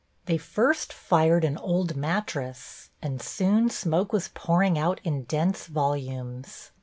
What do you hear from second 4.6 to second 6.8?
out in dense volumes.